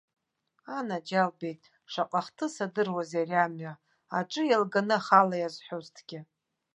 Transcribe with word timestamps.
Анаџьалбеит, 0.77 1.61
шаҟа 1.91 2.21
хҭыс 2.25 2.55
адыруазеи 2.65 3.21
ари 3.23 3.37
амҩа, 3.45 3.73
аҿы 4.17 4.41
еилганы 4.47 4.95
ахала 4.99 5.35
иазҳәозҭгьы! 5.37 6.19